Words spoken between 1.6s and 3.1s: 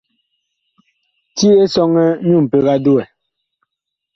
Esɔŋɛ nyu mpeg a duwɛ.